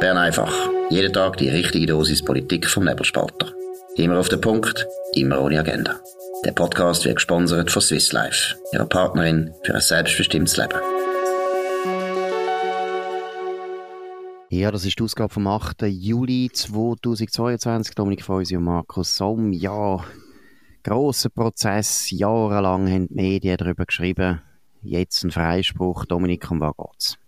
[0.00, 0.54] Bern einfach.
[0.90, 3.52] Jeden Tag die richtige Dosis Politik vom Nebelspalter.
[3.96, 5.98] Immer auf den Punkt, immer ohne Agenda.
[6.44, 10.78] Der Podcast wird gesponsert von Swiss Life, ihrer Partnerin für ein selbstbestimmtes Leben.
[14.50, 15.82] Ja, das ist die Ausgabe vom 8.
[15.82, 17.96] Juli 2022.
[17.96, 19.52] Dominik Feusi und Markus Somm.
[19.52, 20.04] Ja,
[20.84, 22.08] grosser Prozess.
[22.12, 24.42] Jahrelang haben die Medien darüber geschrieben.
[24.80, 26.04] Jetzt ein Freispruch.
[26.04, 27.18] Dominik, um was geht's?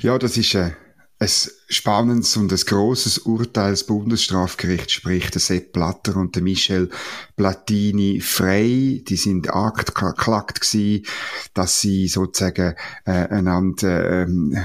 [0.00, 0.76] Ja, das ist ein,
[1.22, 1.30] ein
[1.68, 6.90] spannendes und ein grosses Urteil des Bundesstrafgerichts, sprich der Sepp Blatter und der Michel
[7.36, 9.02] Platini frei.
[9.06, 11.06] Die sind angeklagt gewesen,
[11.54, 14.56] dass sie sozusagen äh, einander ähm,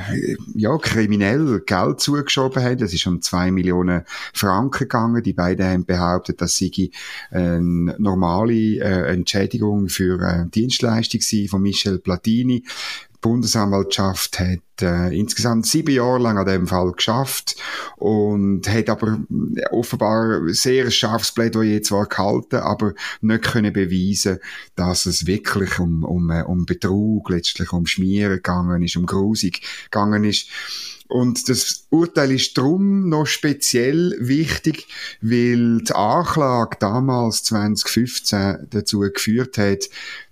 [0.55, 2.79] ja, kriminell Geld zugeschoben haben.
[2.79, 4.03] Das ist um zwei Millionen
[4.33, 5.23] Franken gegangen.
[5.23, 6.91] Die beiden haben behauptet, dass sie
[7.29, 12.63] eine normale äh, Entschädigung für äh, Dienstleistung von Michel Platini.
[13.21, 17.55] Bundesanwaltschaft hat äh, insgesamt sieben Jahre lang an dem Fall geschafft
[17.95, 19.19] und hat aber
[19.55, 24.39] äh, offenbar sehr scharfes Plädoyer zwar gehalten, aber nicht können beweisen,
[24.75, 29.61] dass es wirklich um, um, äh, um Betrug, letztlich um Schmieren gegangen ist, um Grusig
[29.85, 30.49] gegangen ist.
[31.07, 34.87] Und das Urteil ist drum noch speziell wichtig,
[35.21, 39.89] weil die Anklage damals 2015 dazu geführt hat,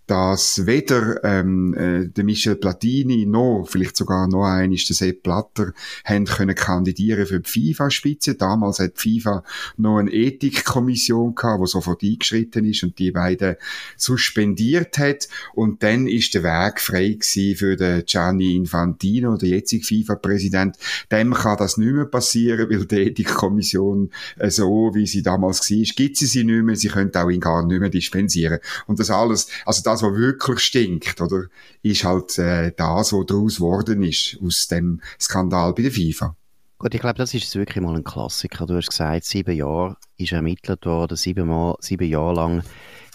[0.08, 5.74] dass weder ähm, äh, der Michel Platini noch, vielleicht sogar noch ist der Sepp Blatter,
[6.04, 8.36] haben können kandidieren für die FIFA-Spitze.
[8.36, 9.44] Damals hat die FIFA
[9.78, 13.56] noch eine Ethikkommission gehabt, die sofort eingeschritten ist und die beiden
[13.98, 15.28] suspendiert hat.
[15.54, 20.78] Und dann ist der Weg frei gewesen für den Gianni Infantino, der jetzige FIFA-Präsident.
[21.12, 25.96] Dem kann das nicht mehr passieren, weil die Ethikkommission äh, so, wie sie damals war,
[25.96, 26.76] gibt sie sie nicht mehr.
[26.76, 28.60] Sie können auch ihn gar nicht mehr dispensieren.
[28.86, 31.46] Und das alles, also das das, was wirklich stinkt, oder,
[31.82, 36.36] ist halt äh, das, was daraus geworden ist, aus dem Skandal bei der FIFA.
[36.78, 38.66] Gut, ich glaube, das ist wirklich mal ein Klassiker.
[38.66, 42.64] Du hast gesagt, sieben Jahre ist ermittelt worden, sieben, mal, sieben Jahre lang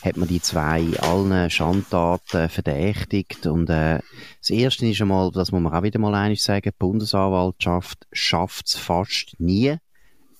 [0.03, 3.47] hat man die zwei allen Schandtaten verdächtigt.
[3.47, 4.01] Und äh,
[4.41, 8.69] das Erste ist einmal, das muss man auch wieder mal einig sagen, die Bundesanwaltschaft schafft
[8.69, 9.77] es fast nie,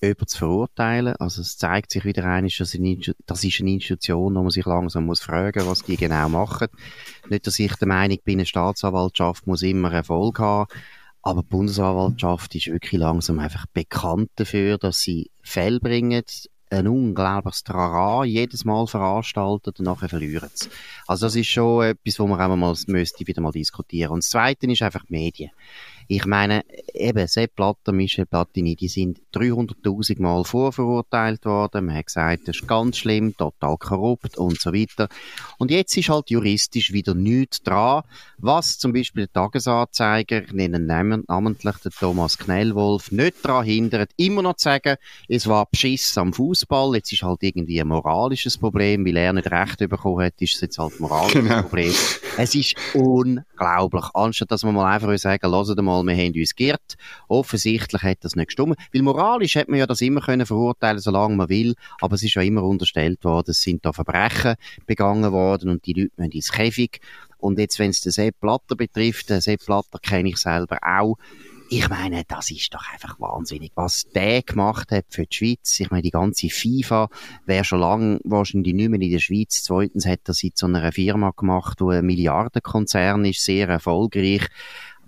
[0.01, 1.15] jemanden zu verurteilen.
[1.17, 2.77] Also es zeigt sich wieder einmal, dass
[3.25, 6.67] das ist eine Institution, wo man sich langsam muss fragen, was die genau machen.
[7.29, 10.71] Nicht, dass ich der Meinung bin, eine Staatsanwaltschaft muss immer Erfolg haben.
[11.23, 16.23] Aber die Bundesanwaltschaft ist wirklich langsam einfach bekannt dafür, dass sie Fälle bringen,
[16.71, 20.69] ein unglaubliches Trara jedes Mal veranstaltet und nachher verlieren sie.
[21.05, 24.13] Also das ist schon etwas, wo man auch mal müsste wieder mal diskutieren.
[24.13, 25.51] Und das Zweite ist einfach die Medien.
[26.13, 31.85] Ich meine, eben, Sepp Blatter, Michel Platini, die sind 300.000 Mal vorverurteilt worden.
[31.85, 35.07] Man hat gesagt, das ist ganz schlimm, total korrupt und so weiter.
[35.57, 38.03] Und jetzt ist halt juristisch wieder nichts dran,
[38.39, 44.57] was zum Beispiel der Tagesanzeiger, nennen namentlich den Thomas Knellwolf, nicht daran hindert, immer noch
[44.57, 44.97] zu sagen,
[45.29, 46.93] es war Beschiss am Fußball.
[46.95, 50.61] Jetzt ist halt irgendwie ein moralisches Problem, weil er nicht Recht bekommen hat, ist es
[50.61, 51.61] jetzt halt ein moralisches genau.
[51.61, 51.93] Problem.
[52.37, 54.05] Es ist unglaublich.
[54.13, 56.95] Anstatt dass man mal einfach sagen, lasst mal mal, wir haben uns geirrt.
[57.27, 58.77] Offensichtlich hat das nicht gestimmt.
[58.93, 61.75] Weil moralisch hat man ja das immer können verurteilen, solange man will.
[62.01, 65.93] Aber es ist ja immer unterstellt worden, es sind da Verbrechen begangen worden und die
[65.93, 67.01] Leute müssen ins Käfig.
[67.37, 71.17] Und jetzt, wenn es den Sepp Blatter betrifft, den Sepp Blatter kenne ich selber auch,
[71.73, 75.79] ich meine, das ist doch einfach wahnsinnig, was der gemacht hat für die Schweiz.
[75.79, 77.07] Ich meine, die ganze FIFA
[77.45, 79.63] wäre schon lange wahrscheinlich nicht mehr in der Schweiz.
[79.63, 84.49] Zweitens hat er sie zu einer Firma gemacht, die ein Milliardenkonzern ist, sehr erfolgreich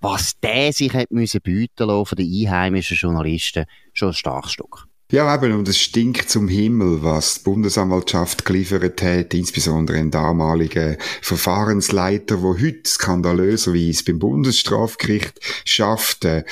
[0.03, 4.85] was der sich hat müssen bieten lassen von den einheimischen Journalisten, schon ein starkes Stück.
[5.13, 10.97] Ja, eben, und es stinkt zum Himmel, was die Bundesanwaltschaft geliefert hat, insbesondere ein damaliger
[11.21, 16.25] Verfahrensleiter, wo heute skandalöserweise beim Bundesstrafgericht schafft.
[16.25, 16.43] Äh,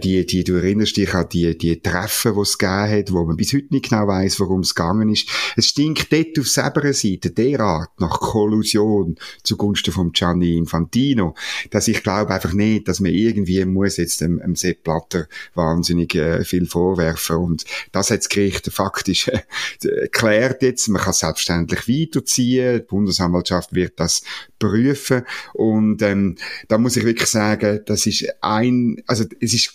[0.00, 3.36] die, die, du erinnerst dich an die, die Treffen, die es gegeben hat, wo man
[3.36, 5.28] bis heute nicht genau weiß, worum es gegangen ist.
[5.54, 11.36] Es stinkt dort auf selber Seite derart nach Kollusion zugunsten von Gianni Infantino,
[11.70, 16.16] dass ich glaube einfach nicht, dass man irgendwie muss jetzt dem, dem Sepp Blatter wahnsinnig
[16.16, 17.64] äh, viel vorwerfen und
[18.00, 19.42] das hat das Gericht faktisch äh,
[19.88, 20.88] erklärt jetzt.
[20.88, 22.78] Man kann selbstverständlich weiterziehen.
[22.78, 24.22] Die Bundesanwaltschaft wird das
[24.58, 25.22] prüfen.
[25.54, 26.36] Und ähm,
[26.68, 29.72] da muss ich wirklich sagen, das ist ein, also es ist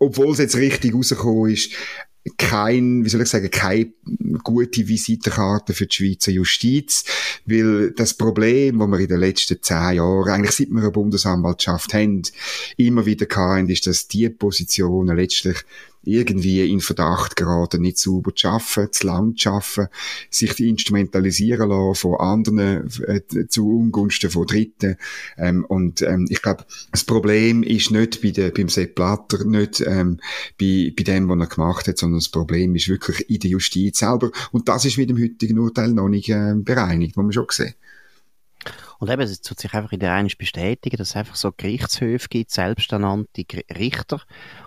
[0.00, 1.72] obwohl es jetzt richtig rausgekommen ist,
[2.36, 3.92] kein, wie soll ich sagen, keine
[4.42, 7.04] gute Visitenkarte für die Schweizer Justiz,
[7.46, 11.94] weil das Problem, das wir in den letzten zehn Jahren, eigentlich seit wir eine Bundesanwaltschaft
[11.94, 12.22] haben,
[12.76, 15.64] immer wieder hatten, ist, dass die Positionen letztlich
[16.02, 19.88] irgendwie in Verdacht geraten, nicht sauber zu arbeiten, zu lang zu arbeiten,
[20.30, 24.96] sich die instrumentalisieren lassen von anderen äh, zu Ungunsten von Dritten.
[25.36, 29.80] Ähm, und ähm, ich glaube, das Problem ist nicht bei der, beim Sepp Blatter, nicht
[29.80, 30.18] ähm,
[30.60, 33.98] bei, bei dem, was er gemacht hat, sondern das Problem ist wirklich in der Justiz
[33.98, 34.30] selber.
[34.52, 37.74] Und das ist mit dem heutigen Urteil noch nicht äh, bereinigt, muss man schon sehen.
[38.98, 42.28] Und eben, es tut sich einfach in der einen bestätigen, dass es einfach so Gerichtshöfe
[42.28, 43.44] gibt, selbsternannte
[43.76, 44.20] Richter.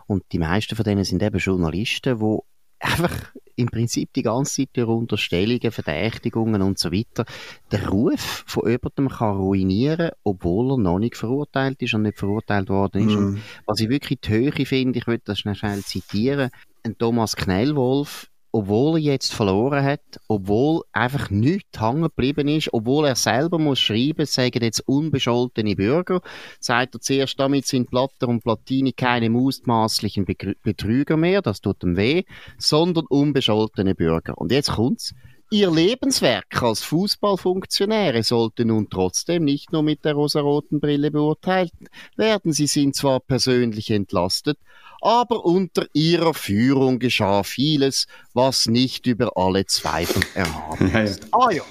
[0.07, 2.38] Und die meisten von denen sind eben Journalisten, die
[2.80, 7.25] einfach im Prinzip die ganze Zeit durch Unterstellungen, Verdächtigungen und so weiter
[7.72, 12.69] den Ruf von jemandem kann ruinieren, obwohl er noch nicht verurteilt ist und nicht verurteilt
[12.69, 13.16] worden ist.
[13.16, 13.18] Mm.
[13.18, 16.50] Und was ich wirklich die Höhe finde, ich würde das schnell, schnell zitieren,
[16.84, 23.07] ein Thomas Knellwolf obwohl er jetzt verloren hat, obwohl einfach nichts hängen geblieben ist, obwohl
[23.07, 26.21] er selber muss schreiben, sagen jetzt unbescholtene Bürger,
[26.59, 30.25] sagt er zuerst, damit sind Platter und Platini keine mutmaßlichen
[30.63, 32.24] Betrüger mehr, das tut ihm weh,
[32.57, 34.38] sondern unbescholtene Bürger.
[34.38, 35.13] Und jetzt kommt's.
[35.53, 41.74] Ihr Lebenswerk als Fußballfunktionäre sollte nun trotzdem nicht nur mit der rosaroten Brille beurteilt
[42.15, 42.53] werden.
[42.53, 44.57] Sie sind zwar persönlich entlastet,
[45.01, 51.27] aber unter ihrer Führung geschah vieles, was nicht über alle Zweifel erhaben ist.
[51.31, 51.63] Ah ja.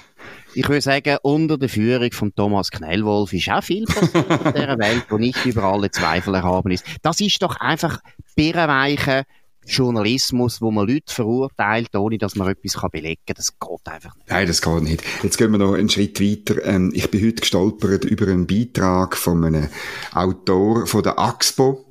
[0.52, 4.78] Ich würde sagen, unter der Führung von Thomas Knellwolf ist auch viel passiert in dieser
[4.78, 6.84] Welt, wo nicht über alle Zweifel erhaben ist.
[7.02, 8.00] Das ist doch einfach
[8.34, 9.24] birrenweiche
[9.64, 13.36] Journalismus, wo man Leute verurteilt, ohne dass man etwas belegen kann.
[13.36, 14.28] Das geht einfach nicht.
[14.28, 15.04] Nein, das geht nicht.
[15.22, 16.64] Jetzt gehen wir noch einen Schritt weiter.
[16.64, 19.68] Ähm, ich bin heute gestolpert über einen Beitrag von einem
[20.12, 21.86] Autor von der AXPO.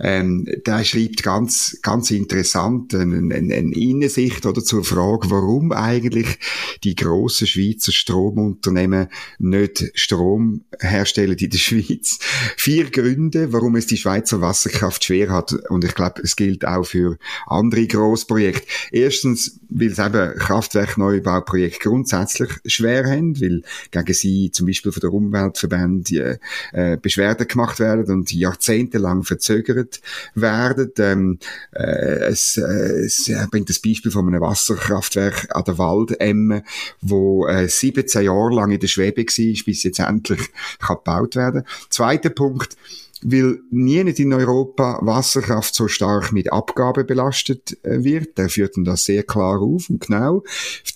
[0.00, 6.38] Ähm, der schreibt ganz, ganz interessant eine, eine, eine Innensicht oder zur Frage, warum eigentlich
[6.82, 9.08] die grossen Schweizer Stromunternehmen
[9.38, 12.18] nicht Strom herstellen in der Schweiz.
[12.56, 15.52] Vier Gründe, warum es die Schweizer Wasserkraft schwer hat.
[15.68, 18.66] Und ich glaube, es gilt auch für andere Grossprojekte.
[18.92, 25.12] Erstens, weil es eben Kraftwerkneubauprojekte grundsätzlich schwer haben, weil gegen sie zum Beispiel von der
[25.12, 26.40] Umweltverbände
[26.72, 29.89] äh, Beschwerden gemacht werden und jahrzehntelang verzögert
[30.34, 31.10] gefördert werden.
[31.10, 31.38] Ähm,
[31.72, 36.62] äh, es, äh, es bringt das Beispiel von einem Wasserkraftwerk an der Waldemme,
[37.00, 41.64] wo äh, 17 Jahre lang in der Schwebe war, bis jetzt endlich kann gebaut werden.
[41.88, 42.76] Zweiter Punkt,
[43.22, 48.38] weil nie nicht in Europa Wasserkraft so stark mit Abgabe belastet äh, wird.
[48.38, 50.42] Der führt dann das sehr klar auf und genau.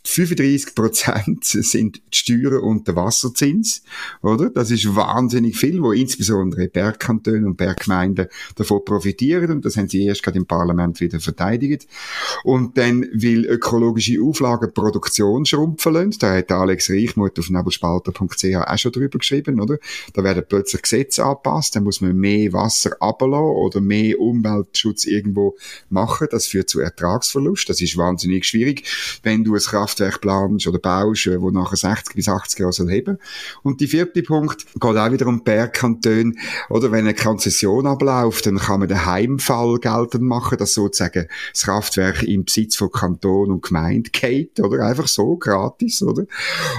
[0.04, 3.82] 35 Prozent sind die Steuern und der Wasserzins,
[4.22, 4.50] oder?
[4.50, 10.06] Das ist wahnsinnig viel, wo insbesondere Bergkantone und Berggemeinden davon profitieren und das haben sie
[10.06, 11.86] erst gerade im Parlament wieder verteidigt.
[12.44, 16.16] Und dann will ökologische Auflagen Produktion schrumpfen lassen.
[16.20, 19.78] Da hat Alex Reichmuth auf nebelspalter.ch auch schon drüber geschrieben, oder?
[20.12, 25.56] Da werden plötzlich Gesetze angepasst, da muss man mehr Wasser ablassen oder mehr Umweltschutz irgendwo
[25.88, 26.28] machen.
[26.30, 27.68] Das führt zu Ertragsverlust.
[27.68, 28.84] Das ist wahnsinnig schwierig,
[29.22, 33.18] wenn du ein Kraftwerk planst oder baust, wo nachher 60 bis 80 Jahre soll heben.
[33.62, 36.34] Und die vierte Punkt geht auch wieder um Bergkantone.
[36.70, 41.62] Oder wenn eine Konzession abläuft, dann kann man den Heimfall geltend machen, dass sozusagen das
[41.62, 44.84] Kraftwerk im Besitz von Kanton und Gemeinde geht, oder?
[44.86, 46.24] Einfach so, gratis, oder?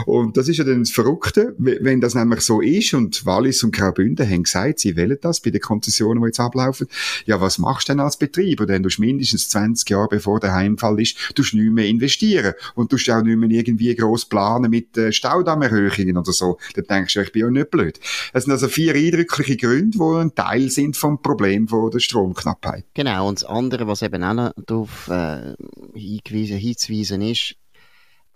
[0.06, 3.76] Und das ist ja dann das Verrückte, wenn das nämlich so ist und Wallis und
[3.76, 6.88] Graubünden haben gesagt, sie wollen das bei den Konzessionen, die jetzt ablaufen.
[7.26, 8.66] Ja, was machst du denn als Betreiber?
[8.66, 12.54] Denn du mindestens 20 Jahre bevor der Heimfall ist, du nicht mehr investieren.
[12.76, 16.58] Und du auch nicht mehr irgendwie gross planen mit äh, Staudammerhöhungen oder so.
[16.76, 18.00] Da denkst du, ich bin ja nicht blöd.
[18.34, 22.86] Es sind also vier eindrückliche Gründe, die ein Teil sind vom Problem von der Stromknappheit.
[22.94, 23.28] Genau.
[23.28, 25.54] Und das andere, was eben auch noch darauf äh,
[25.94, 27.56] hingewiesen, hinzuweisen ist,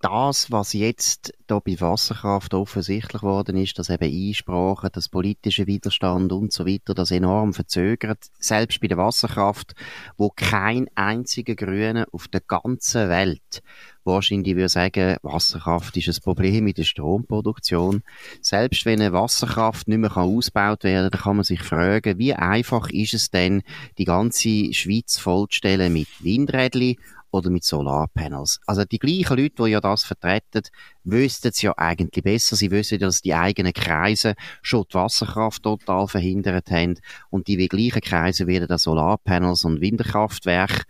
[0.01, 6.32] das, was jetzt da bei Wasserkraft offensichtlich worden ist, dass eben Einsprachen, das politische Widerstand
[6.32, 9.75] und so weiter, das enorm verzögert, selbst bei der Wasserkraft,
[10.18, 13.62] wo kein einziger Grüne auf der ganzen Welt
[14.10, 18.03] wahrscheinlich würde sagen, Wasserkraft ist ein Problem in der Stromproduktion.
[18.41, 22.89] Selbst wenn eine Wasserkraft nicht mehr ausgebaut werden kann, kann man sich fragen, wie einfach
[22.89, 23.62] ist es denn,
[23.98, 26.98] die ganze Schweiz vollzustellen mit Windrädchen
[27.31, 28.59] oder mit Solarpanels.
[28.65, 30.63] Also die gleichen Leute, die ja das vertreten,
[31.03, 32.55] wüssten es ja eigentlich besser.
[32.55, 38.01] Sie wissen, dass die eigenen Kreise schon die Wasserkraft total verhindert haben und die gleichen
[38.01, 40.83] Kreise werden dann Solarpanels und Winterkraftwerke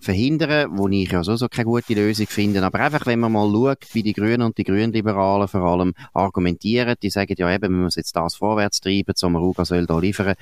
[0.00, 2.62] verhindern, wo ich ja so, so keine gute Lösung finde.
[2.62, 6.96] Aber einfach, wenn man mal schaut, wie die Grünen und die Grünliberalen vor allem argumentieren,
[7.02, 10.34] die sagen ja eben, man muss jetzt das vorwärts treiben, Sommaruga soll da liefern.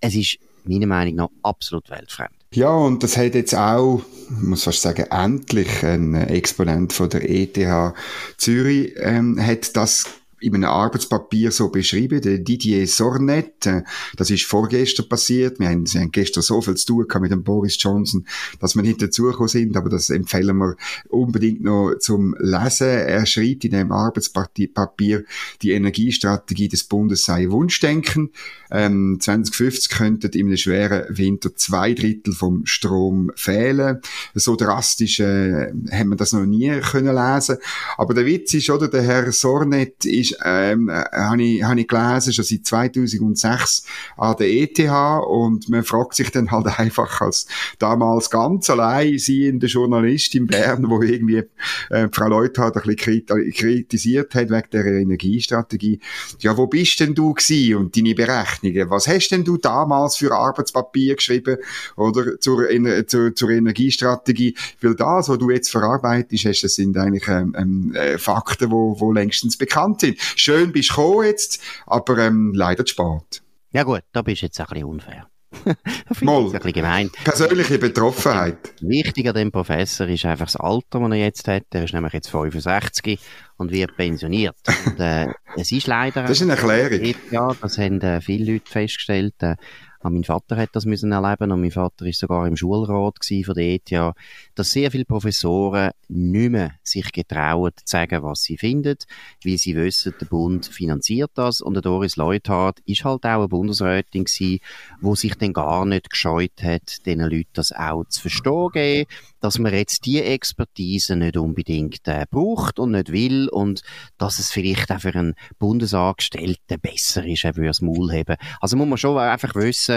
[0.00, 2.39] Es ist meiner Meinung nach absolut weltfremd.
[2.52, 7.94] Ja, und das hat jetzt auch, muss fast sagen, endlich ein Exponent von der ETH
[8.38, 13.66] Zürich ähm, hat das in einem Arbeitspapier so beschrieben, der Didier Sornet.
[13.66, 13.82] Äh,
[14.16, 15.60] das ist vorgestern passiert.
[15.60, 18.26] Wir haben, wir haben gestern so viel zu tun gehabt mit dem Boris Johnson,
[18.60, 20.76] dass wir nicht dazugekommen sind, aber das empfehlen wir
[21.08, 22.88] unbedingt noch zum Lesen.
[22.88, 25.24] Er schreibt in dem Arbeitspapier,
[25.62, 28.30] die Energiestrategie des Bundes sei Wunschdenken.
[28.70, 34.00] Ähm, 2050 könnten in einem schweren Winter zwei Drittel vom Strom fehlen.
[34.34, 37.58] So drastisch äh, haben wir das noch nie können lesen.
[37.96, 41.88] Aber der Witz ist, oder, der Herr Sornet ist, ähm, äh, habe ich, hab ich
[41.88, 43.84] gelesen, schon seit 2006
[44.16, 44.78] an der ETH
[45.26, 47.46] und man fragt sich dann halt einfach als
[47.78, 51.44] damals ganz allein siehende Journalist in Bern, wo irgendwie
[51.90, 56.00] äh, Frau Leuthard ein bisschen kritisiert hat wegen der Energiestrategie.
[56.40, 58.90] Ja, wo bist denn du gewesen und deine Berechnungen?
[58.90, 61.58] Was hast denn du damals für Arbeitspapier geschrieben
[61.96, 62.66] oder zur,
[63.06, 64.56] zur, zur Energiestrategie?
[64.80, 68.98] Weil das, was du jetzt verarbeitest, hast, das sind eigentlich ähm, ähm, äh, Fakten, wo,
[68.98, 70.18] wo längstens bekannt sind.
[70.36, 73.42] Schön bist du jetzt, aber ähm, leider zu spät.
[73.72, 75.26] Ja gut, da bist du jetzt ein bisschen unfair.
[76.20, 76.44] Mal.
[76.44, 77.10] Ein bisschen gemein.
[77.24, 78.72] Persönliche Betroffenheit.
[78.80, 81.64] Wichtig an dem Professor ist einfach das Alter, das er jetzt hat.
[81.72, 83.18] Er ist nämlich jetzt 65
[83.56, 84.56] und wird pensioniert.
[84.86, 86.22] Und, äh, es ist leider...
[86.22, 87.14] Das ist eine Erklärung.
[87.30, 89.34] Ja, das haben äh, viele Leute festgestellt.
[89.40, 89.56] Äh,
[90.02, 93.54] auch mein Vater hat das müssen erleben und mein Vater ist sogar im Schulrat von
[93.54, 94.14] der ETH,
[94.54, 98.96] dass sehr viele Professoren nicht mehr sich getrauen zu sagen, was sie finden,
[99.44, 103.48] weil sie wissen, der Bund finanziert das und der Doris Leuthard ist halt auch eine
[103.48, 104.60] Bundesrätin gewesen,
[105.00, 109.06] wo sich dann gar nicht gescheut hat, diesen Leuten das auch zu verstehen
[109.40, 113.82] dass man jetzt die Expertise nicht unbedingt äh, braucht und nicht will und
[114.18, 118.36] dass es vielleicht auch für einen Bundesangestellten besser ist, er würde das Maul haben.
[118.60, 119.89] Also muss man schon einfach wissen,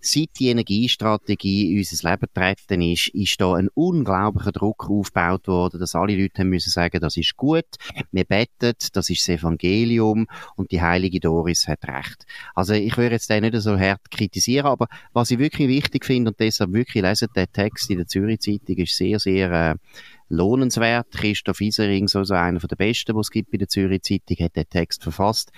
[0.00, 5.80] seit die Energiestrategie in unser Leben getreten ist, ist da ein unglaublicher Druck aufgebaut worden,
[5.80, 7.64] dass alle Leute haben müssen sagen, das ist gut,
[8.12, 10.26] wir beten, das ist das Evangelium
[10.56, 12.26] und die heilige Doris hat recht.
[12.54, 16.30] Also ich würde jetzt den nicht so hart kritisieren, aber was ich wirklich wichtig finde
[16.30, 19.74] und deshalb wirklich lesen den Text in der Zürich Zeitung ist sehr, sehr äh,
[20.28, 21.10] lohnenswert.
[21.12, 24.56] Christoph Isering, so, so einer der besten, die es gibt bei der Zürich Zeitung, hat
[24.56, 25.52] den Text verfasst.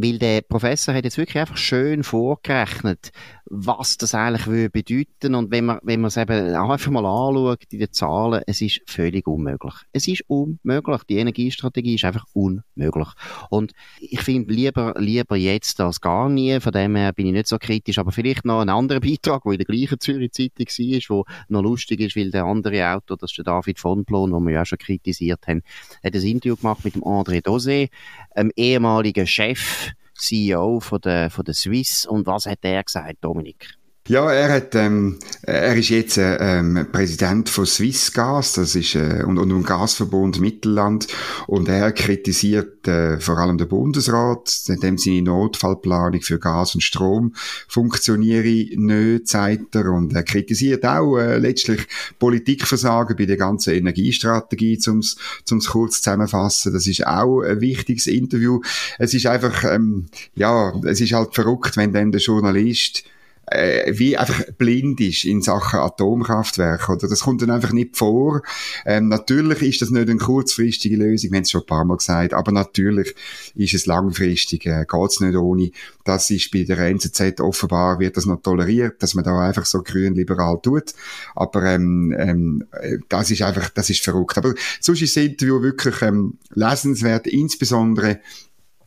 [0.00, 3.10] Weil der Professor hat jetzt wirklich einfach schön vorgerechnet,
[3.50, 5.34] was das eigentlich würde bedeuten.
[5.34, 8.80] Und wenn man, wenn man es eben einfach mal anschaut in den Zahlen, es ist
[8.86, 9.74] völlig unmöglich.
[9.92, 11.02] Es ist unmöglich.
[11.04, 13.08] Die Energiestrategie ist einfach unmöglich.
[13.50, 16.60] Und ich finde lieber, lieber jetzt als gar nie.
[16.60, 17.98] Von dem her bin ich nicht so kritisch.
[17.98, 21.62] Aber vielleicht noch ein anderer Beitrag, der in der gleichen Zürich Zeitung war, der noch
[21.62, 24.62] lustig ist, weil der andere Autor, das ist der David von Plon, den wir ja
[24.62, 25.62] auch schon kritisiert haben,
[26.04, 27.88] hat ein Interview gemacht mit dem André Dosé,
[28.34, 32.06] einem ehemaligen Chef CEO von der, von der Swiss.
[32.06, 33.77] Und was hat er gesagt, Dominik?
[34.08, 39.22] Ja, er hat, ähm, er ist jetzt äh, ähm, Präsident von Swissgas, das ist äh,
[39.22, 41.08] und, und Gasverbund Mittelland,
[41.46, 47.34] und er kritisiert äh, vor allem den Bundesrat, indem seine Notfallplanung für Gas und Strom
[47.68, 51.86] funktioniere nicht, sagt er, und er kritisiert auch äh, letztlich
[52.18, 56.72] Politikversagen bei der ganzen Energiestrategie, zum's zum's kurz zusammenfassen.
[56.72, 58.62] Das ist auch ein wichtiges Interview.
[58.98, 63.04] Es ist einfach, ähm, ja, es ist halt verrückt, wenn dann der Journalist
[63.50, 67.08] äh, wie einfach blind ist in Sachen Atomkraftwerke, oder?
[67.08, 68.42] Das kommt dann einfach nicht vor.
[68.84, 71.96] Ähm, natürlich ist das nicht eine kurzfristige Lösung, wir haben es schon ein paar Mal
[71.96, 73.14] gesagt, aber natürlich
[73.54, 75.70] ist es langfristig, äh, geht's nicht ohne.
[76.04, 79.82] Das ist bei der NZZ offenbar, wird das noch toleriert, dass man da einfach so
[79.82, 80.94] grün-liberal tut.
[81.34, 82.64] Aber ähm, ähm,
[83.08, 84.38] das ist einfach, das ist verrückt.
[84.38, 88.20] Aber sonst ist das Interview wirklich ähm, lesenswert, insbesondere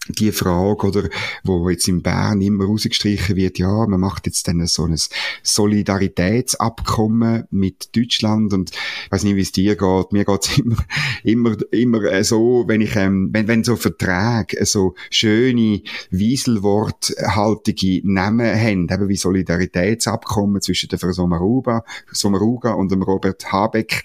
[0.08, 1.10] die Frage, oder,
[1.44, 4.98] wo jetzt in Bern immer rausgestrichen wird, ja, man macht jetzt dann so ein
[5.44, 10.78] Solidaritätsabkommen mit Deutschland und ich weiß nicht, wie es dir geht, mir geht's immer,
[11.24, 18.60] immer, immer äh, so, wenn ich, ähm, wenn, wenn so Verträge so schöne, wieselworthaltige Namen
[18.60, 24.04] haben, eben wie Solidaritätsabkommen zwischen der Frau Sommaruga, Sommaruga und dem Robert Habeck,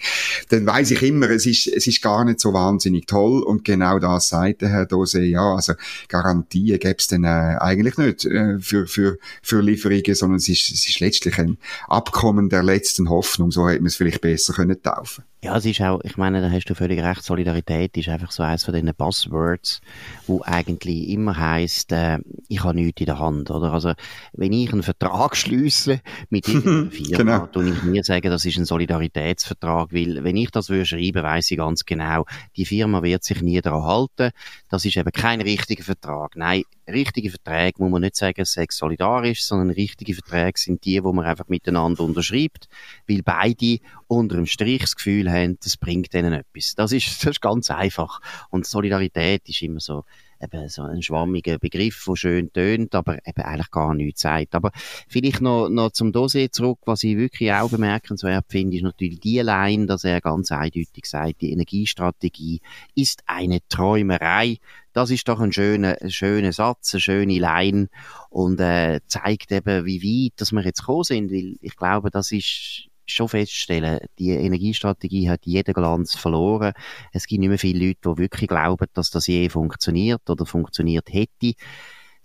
[0.50, 3.42] dann weiß ich immer, es ist, es ist gar nicht so wahnsinnig toll.
[3.42, 5.72] Und genau das sagt der Herr Dose, ja, also
[6.08, 10.70] Garantien gäbe es dann äh, eigentlich nicht äh, für, für, für Lieferungen, sondern es ist,
[10.70, 14.80] es ist letztlich ein Abkommen der letzten Hoffnung, so hätte man es vielleicht besser können
[14.82, 18.30] taufen ja, es ist auch, ich meine, da hast du völlig recht, Solidarität ist einfach
[18.30, 19.80] so eines von diesen Buzzwords,
[20.26, 23.72] wo eigentlich immer heisst, äh, ich habe nichts in der Hand, oder?
[23.72, 23.92] Also,
[24.32, 26.00] wenn ich einen Vertrag schließe
[26.30, 27.46] mit irgendeiner Firma, genau.
[27.46, 31.50] tue ich mir sagen, das ist ein Solidaritätsvertrag, weil, wenn ich das würde schreiben, weiss
[31.50, 32.24] ich ganz genau,
[32.56, 34.30] die Firma wird sich nie daran halten,
[34.70, 36.34] das ist eben kein richtiger Vertrag.
[36.36, 41.02] Nein, richtige Verträge muss man nicht sagen, es sei solidarisch, sondern richtige Verträge sind die,
[41.04, 42.68] wo man einfach miteinander unterschreibt,
[43.06, 43.78] weil beide
[44.08, 46.74] unter dem Strich das Gefühl haben, das bringt denen etwas.
[46.74, 48.20] Das ist, das ist ganz einfach.
[48.50, 50.04] Und Solidarität ist immer so
[50.40, 54.54] eben so ein schwammiger Begriff, der schön tönt, aber eben eigentlich gar nichts sagt.
[54.54, 54.70] Aber
[55.08, 59.40] vielleicht noch, noch zum Dossier zurück, was ich wirklich auch bemerkenswert finde, ist natürlich die
[59.40, 62.60] Line, dass er ganz eindeutig sagt, die Energiestrategie
[62.94, 64.58] ist eine Träumerei.
[64.92, 67.88] Das ist doch ein schöner, schöner Satz, eine schöne Line
[68.30, 72.32] und äh, zeigt eben, wie weit dass wir jetzt gekommen sind, weil ich glaube, das
[72.32, 76.72] ist schon feststellen, die Energiestrategie hat jeden Glanz verloren.
[77.12, 81.12] Es gibt nicht mehr viele Leute, die wirklich glauben, dass das je funktioniert oder funktioniert
[81.12, 81.54] hätte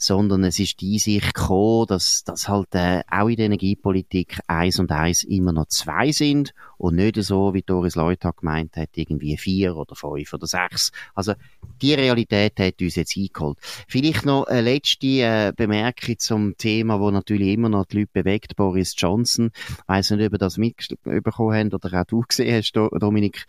[0.01, 4.79] sondern es ist die Sicht gekommen, dass, dass halt äh, auch in der Energiepolitik eins
[4.79, 9.37] und eins immer noch zwei sind und nicht so, wie Doris Leuthard gemeint hat, irgendwie
[9.37, 10.91] vier oder fünf oder sechs.
[11.13, 11.33] Also
[11.79, 13.59] die Realität hat uns jetzt eingeholt.
[13.87, 18.55] Vielleicht noch eine letzte äh, Bemerkung zum Thema, wo natürlich immer noch die Leute bewegt,
[18.55, 19.51] Boris Johnson.
[19.53, 23.45] Ich weiss nicht, ob ihr das mitbekommen habt oder auch du gesehen hast, Dominik.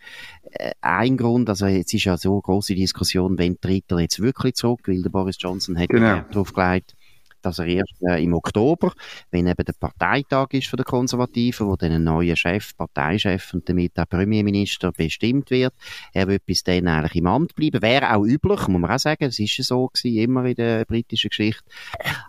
[0.51, 4.21] Äh, ein Grund, also jetzt ist ja so eine grosse Diskussion, wenn tritt er jetzt
[4.21, 6.21] wirklich zurück, weil der Boris Johnson hat genau.
[6.31, 6.95] draufgelegt,
[7.45, 8.93] dass er erst äh, im Oktober,
[9.31, 13.67] wenn eben der Parteitag ist für die Konservativen, wo dann ein neuer Chef, Parteichef und
[13.69, 15.73] damit auch Premierminister bestimmt wird,
[16.13, 17.81] er wird bis dann eigentlich im Amt bleiben.
[17.81, 20.85] Wäre auch üblich, muss man auch sagen, es ist ja so gewesen, immer in der
[20.85, 21.63] britischen Geschichte.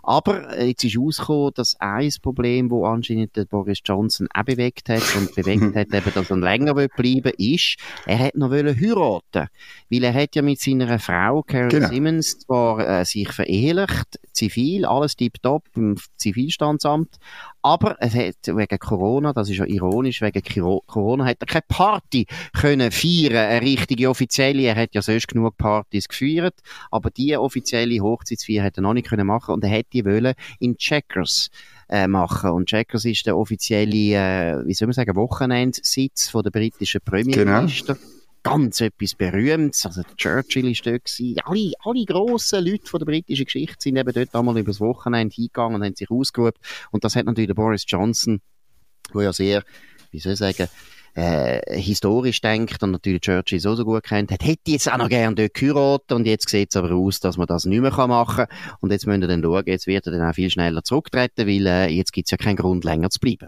[0.03, 4.89] Aber äh, jetzt ist rausgekommen, dass ein Problem, wo anscheinend der Boris Johnson auch bewegt
[4.89, 8.75] hat und bewegt hat, eben, dass er länger will bleiben ist, er hat noch wollen
[8.79, 9.49] heiraten.
[9.89, 11.87] Weil er hat ja mit seiner Frau, Karen genau.
[11.87, 17.17] Simmons, zwar äh, sich verehelicht, zivil, alles tiptop im Zivilstandsamt.
[17.61, 20.43] Aber es hat wegen Corona, das ist ja ironisch, wegen
[20.85, 24.63] Corona hat er keine Party können feiern, eine richtige offizielle.
[24.63, 26.59] Er hat ja sonst genug Partys gefeiert,
[26.91, 30.77] aber die offizielle Hochzeitsfeier hat er noch nicht können machen und er hätte wollen in
[30.77, 31.49] Checkers
[31.89, 32.51] äh, machen.
[32.51, 37.95] Und Checkers ist der offizielle, äh, wie soll man sagen, Wochenendsitz von der britischen Premierminister.
[37.95, 38.14] Genau
[38.45, 39.87] ganz etwas Berühmtes.
[39.87, 41.39] Also Churchill ist dort gewesen.
[41.45, 45.75] Alle, alle grossen Leute von der britischen Geschichte sind eben dort einmal übers Wochenende hingegangen
[45.75, 46.55] und haben sich ausgeruht.
[46.91, 48.41] Und das hat natürlich der Boris Johnson,
[49.13, 49.63] der ja sehr,
[50.11, 50.67] wie soll ich sagen,
[51.15, 55.09] äh, historisch denkt und natürlich Churchill so, so gut kennt, hat, hätte jetzt auch noch
[55.09, 58.35] gerne dort geheiratet und jetzt sieht es aber aus, dass man das nicht mehr machen
[58.35, 58.47] kann.
[58.79, 61.65] Und jetzt müssen wir dann schauen, jetzt wird er dann auch viel schneller zurücktreten, weil
[61.65, 63.47] äh, jetzt gibt es ja keinen Grund, länger zu bleiben.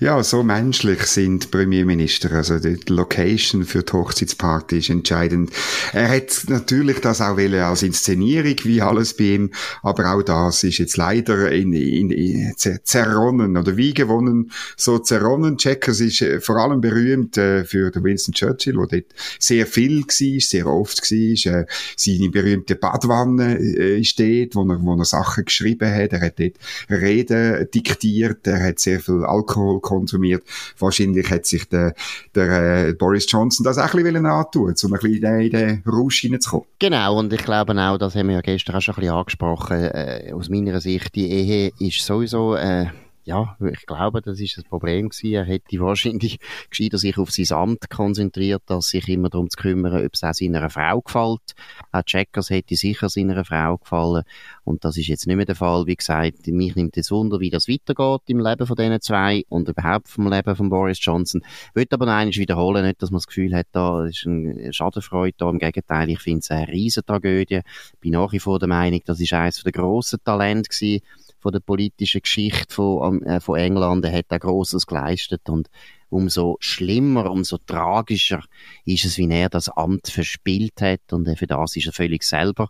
[0.00, 2.30] Ja, so menschlich sind Premierminister.
[2.30, 5.50] Also die Location für die Hochzeitsparty ist entscheidend.
[5.92, 9.50] Er hat natürlich das auch wollen als Inszenierung, wie alles bei ihm.
[9.82, 15.58] Aber auch das ist jetzt leider in, in, in zerronnen oder wie gewonnen, so zerronnen.
[15.58, 20.02] Checkers ist äh, vor allem berühmt äh, für den Winston Churchill, der dort sehr viel
[20.02, 21.60] war, sehr oft war.
[21.60, 26.12] Äh, seine berühmte Badwanne äh, steht, wo er, wo er Sachen geschrieben hat.
[26.12, 26.54] Er hat dort
[26.88, 28.46] Reden diktiert.
[28.46, 30.44] Er hat sehr viel Alkohol konsumiert.
[30.78, 31.94] Wahrscheinlich hat sich der,
[32.34, 36.20] der äh, Boris Johnson das auch ein bisschen antun, um ein bisschen in den Rausch
[36.20, 36.66] hineinzukommen.
[36.78, 39.76] Genau, und ich glaube auch, das haben wir ja gestern auch schon ein bisschen angesprochen,
[39.76, 42.54] äh, aus meiner Sicht, die Ehe ist sowieso...
[42.56, 42.86] Äh
[43.28, 45.34] ja, ich glaube, das ist das Problem gewesen.
[45.34, 46.38] Er hätte wahrscheinlich
[46.70, 50.32] gescheiter sich auf sein Amt konzentriert, als sich immer darum zu kümmern, ob es auch
[50.32, 51.54] seiner Frau gefällt.
[51.92, 54.24] Auch Checkers hätte sicher seiner Frau gefallen.
[54.64, 55.86] Und das ist jetzt nicht mehr der Fall.
[55.86, 59.68] Wie gesagt, mich nimmt es Wunder, wie das weitergeht im Leben von diesen zwei und
[59.68, 61.42] überhaupt vom Leben von Boris Johnson.
[61.44, 65.34] Ich würde aber einmal wiederholen, nicht, dass man das Gefühl hat, da ist eine Schadenfreude
[65.36, 65.50] da.
[65.50, 67.60] Im Gegenteil, ich finde es eine riesen Tragödie.
[67.92, 71.02] Ich bin nach wie vor der Meinung, das ist eines der grossen Talente gewesen,
[71.40, 74.04] von der politischen Geschichte von, äh, von England.
[74.04, 75.68] Er hat da Grosses geleistet und
[76.10, 78.42] umso schlimmer, umso tragischer
[78.84, 82.68] ist es, wie er das Amt verspielt hat und für das ist er völlig selber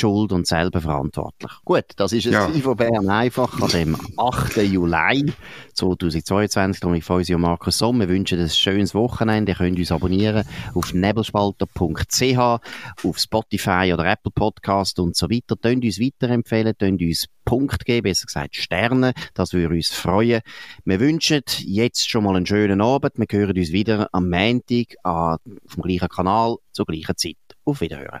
[0.00, 1.50] schuld und selber verantwortlich.
[1.64, 2.48] Gut, das ist es ja.
[2.48, 4.56] von Bern einfach an dem 8.
[4.58, 5.32] Juli
[5.74, 6.80] 2022.
[6.80, 8.00] Darum ich uns und Markus Somm.
[8.00, 9.52] Wir wünschen ein schönes Wochenende.
[9.52, 15.56] Ihr könnt uns abonnieren auf nebelspalter.ch, auf Spotify oder Apple Podcast und so weiter.
[15.60, 19.14] Könnt uns weiterempfehlen, könnt uns Punkt geben, besser gesagt Sterne.
[19.32, 20.42] Das würde uns freuen.
[20.84, 23.12] Wir wünschen jetzt schon mal einen schönen Abend.
[23.16, 27.36] Wir hören uns wieder am Montag auf dem gleichen Kanal zur gleichen Zeit.
[27.64, 28.20] Auf Wiederhören.